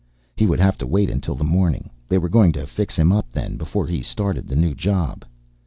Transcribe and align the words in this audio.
He 0.35 0.47
would 0.47 0.59
have 0.59 0.79
to 0.79 0.87
wait 0.87 1.11
until 1.11 1.35
the 1.35 1.43
morning. 1.43 1.91
They 2.07 2.17
were 2.17 2.27
going 2.27 2.53
to 2.53 2.65
fix 2.65 2.95
him 2.95 3.11
up 3.11 3.31
then 3.31 3.55
before 3.55 3.85
he 3.85 4.01
started 4.01 4.47
the 4.47 4.55
new 4.55 4.73
job. 4.73 5.23